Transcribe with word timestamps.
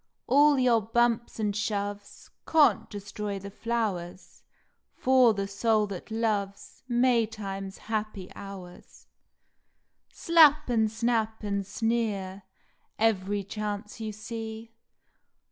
All 0.25 0.57
your 0.57 0.81
bumps 0.81 1.39
and 1.39 1.55
shoves 1.55 2.31
Can 2.47 2.87
t 2.87 2.87
destroy 2.89 3.37
the 3.37 3.51
flowers 3.51 4.41
For 4.95 5.31
the 5.35 5.47
soul 5.47 5.85
that 5.85 6.09
loves 6.09 6.81
May 6.87 7.27
time 7.27 7.67
s 7.67 7.77
happy 7.77 8.31
hours. 8.33 9.05
Slap 10.11 10.67
and 10.69 10.91
snap 10.91 11.43
and 11.43 11.67
sneer 11.67 12.41
Every 12.97 13.43
chance 13.43 13.99
you 14.01 14.11
see. 14.11 14.73